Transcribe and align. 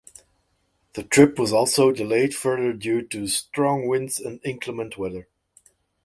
The 0.93 1.03
trip 1.03 1.37
was 1.37 1.53
also 1.53 1.91
delayed 1.91 2.33
further 2.33 2.73
due 2.73 3.03
to 3.09 3.27
strong 3.27 3.87
winds 3.87 4.19
and 4.19 4.39
inclement 4.43 4.97
weather. 4.97 5.27